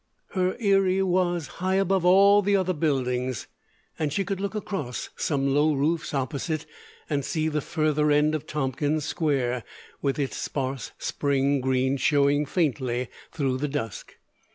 Her 0.29 0.57
eyry 0.59 1.03
was 1.03 1.45
high 1.61 1.75
above 1.75 2.03
all 2.05 2.41
the 2.41 2.55
other 2.55 2.73
buildings, 2.73 3.45
and 3.99 4.11
she 4.11 4.25
could 4.25 4.39
look 4.39 4.55
across 4.55 5.09
some 5.15 5.53
low 5.53 5.75
roofs 5.75 6.11
opposite 6.11 6.65
and 7.07 7.23
see 7.23 7.47
the 7.49 7.61
further 7.61 8.09
end 8.09 8.33
of 8.33 8.47
Tompkins 8.47 9.05
Square, 9.05 9.63
with 10.01 10.17
its 10.17 10.37
sparse 10.37 10.89
spring 10.97 11.61
green 11.61 11.97
showing 11.97 12.47
faintly 12.47 13.09
through 13.31 13.59
the 13.59 13.67
dusk. 13.67 14.15